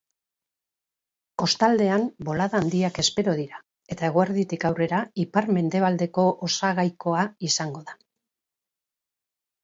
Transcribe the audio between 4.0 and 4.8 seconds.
eguerditik